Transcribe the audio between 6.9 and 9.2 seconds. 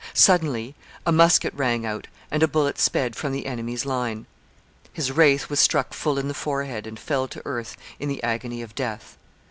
fell to earth in the agony of death.